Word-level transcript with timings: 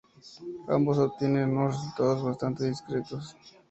Ambos 0.67 0.97
obtienen 0.97 1.55
unos 1.55 1.75
resultados 1.75 2.23
bastante 2.23 2.67
discretos. 2.67 3.37